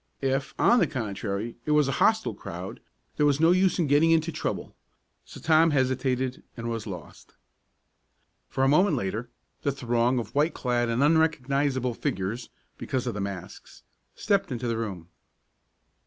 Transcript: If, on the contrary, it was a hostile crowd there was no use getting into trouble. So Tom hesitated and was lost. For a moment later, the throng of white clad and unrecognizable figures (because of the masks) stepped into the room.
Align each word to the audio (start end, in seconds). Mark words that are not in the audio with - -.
If, 0.23 0.55
on 0.57 0.79
the 0.79 0.87
contrary, 0.87 1.57
it 1.63 1.73
was 1.73 1.87
a 1.87 1.91
hostile 2.01 2.33
crowd 2.33 2.79
there 3.17 3.25
was 3.27 3.39
no 3.39 3.51
use 3.51 3.77
getting 3.77 4.09
into 4.09 4.31
trouble. 4.31 4.75
So 5.25 5.39
Tom 5.39 5.69
hesitated 5.69 6.41
and 6.57 6.71
was 6.71 6.87
lost. 6.87 7.35
For 8.49 8.63
a 8.63 8.67
moment 8.67 8.95
later, 8.95 9.29
the 9.61 9.71
throng 9.71 10.17
of 10.17 10.33
white 10.33 10.55
clad 10.55 10.89
and 10.89 11.03
unrecognizable 11.03 11.93
figures 11.93 12.49
(because 12.79 13.05
of 13.05 13.13
the 13.13 13.21
masks) 13.21 13.83
stepped 14.15 14.51
into 14.51 14.67
the 14.67 14.79
room. 14.79 15.09